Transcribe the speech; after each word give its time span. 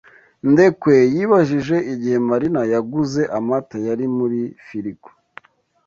Ndekwe 0.51 0.95
yibajije 1.15 1.77
igihe 1.93 2.17
Marina 2.29 2.61
yaguze 2.73 3.21
amata 3.37 3.77
yari 3.87 4.05
muri 4.17 4.39
firigo. 4.65 5.09